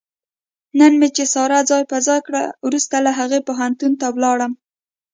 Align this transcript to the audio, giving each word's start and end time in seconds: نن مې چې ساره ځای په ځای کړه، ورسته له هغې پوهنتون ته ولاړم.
نن 0.79 0.91
مې 0.99 1.07
چې 1.15 1.23
ساره 1.33 1.59
ځای 1.69 1.83
په 1.91 1.97
ځای 2.07 2.19
کړه، 2.27 2.43
ورسته 2.67 2.97
له 3.05 3.11
هغې 3.19 3.39
پوهنتون 3.47 3.91
ته 3.99 4.07
ولاړم. 4.15 4.53